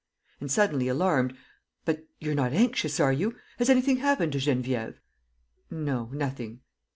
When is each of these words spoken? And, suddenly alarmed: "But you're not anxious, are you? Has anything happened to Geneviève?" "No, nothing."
And, 0.39 0.49
suddenly 0.51 0.87
alarmed: 0.87 1.37
"But 1.85 2.07
you're 2.19 2.33
not 2.33 2.53
anxious, 2.53 2.99
are 2.99 3.13
you? 3.13 3.35
Has 3.59 3.69
anything 3.69 3.97
happened 3.97 4.31
to 4.31 4.39
Geneviève?" 4.39 4.95
"No, 5.69 6.05
nothing." 6.11 6.61